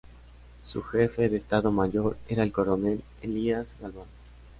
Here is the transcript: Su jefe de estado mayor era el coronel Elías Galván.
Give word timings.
Su 0.63 0.81
jefe 0.81 1.29
de 1.29 1.37
estado 1.37 1.71
mayor 1.71 2.17
era 2.27 2.41
el 2.41 2.51
coronel 2.51 3.03
Elías 3.21 3.77
Galván. 3.79 4.07